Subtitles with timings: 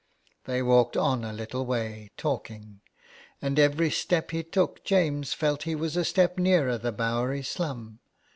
[0.45, 2.81] They walked on a little way talking,
[3.39, 7.43] and every step he took James felt that he was a step nearer the Bowery
[7.43, 7.99] slum.